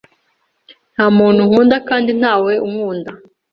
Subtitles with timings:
[0.93, 3.11] Nta muntu nkunda kandi ntawe unkunda.